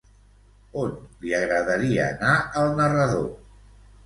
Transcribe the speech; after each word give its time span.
On 0.83 0.95
li 1.25 1.35
agradaria 1.41 2.07
anar 2.15 2.33
al 2.63 2.73
narrador? 2.81 3.31